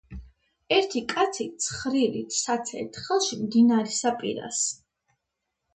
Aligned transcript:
ერთი 0.77 1.01
კაცი 1.11 1.47
ცხრილით 1.65 2.35
საცერით 2.39 2.99
ხელში 3.05 3.41
მდინარისა 3.45 4.17
პირას 4.25 4.65